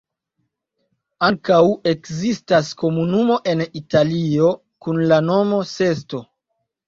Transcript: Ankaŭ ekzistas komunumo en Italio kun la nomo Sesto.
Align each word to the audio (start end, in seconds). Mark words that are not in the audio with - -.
Ankaŭ 1.27 1.59
ekzistas 1.91 2.71
komunumo 2.79 3.37
en 3.53 3.61
Italio 3.81 4.49
kun 4.87 5.03
la 5.13 5.21
nomo 5.27 5.61
Sesto. 5.73 6.23